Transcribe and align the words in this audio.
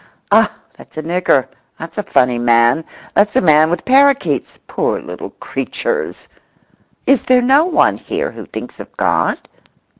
Ah, 0.31 0.51
that's 0.75 0.97
a 0.97 1.03
nigger—that's 1.03 1.99
a 1.99 2.01
funny 2.01 2.39
man—that's 2.39 3.35
a 3.35 3.39
man 3.41 3.69
with 3.69 3.85
parakeets—poor 3.85 4.99
little 4.99 5.29
creatures! 5.39 6.27
Is 7.05 7.21
there 7.21 7.43
no 7.43 7.65
one 7.65 7.97
here 7.97 8.31
who 8.31 8.47
thinks 8.47 8.79
of 8.79 8.97
God? 8.97 9.37